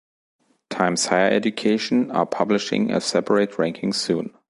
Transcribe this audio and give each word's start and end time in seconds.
Times 0.71 1.05
Higher 1.05 1.29
Education 1.29 2.09
are 2.09 2.25
publishing 2.25 2.89
a 2.89 2.99
separate 2.99 3.59
ranking 3.59 3.93
soon. 3.93 4.33